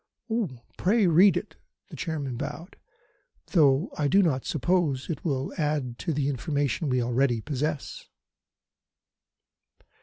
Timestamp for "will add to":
5.23-6.11